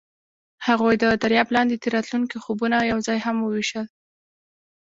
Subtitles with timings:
[0.67, 3.85] هغوی د دریاب لاندې د راتلونکي خوبونه یوځای هم وویشل.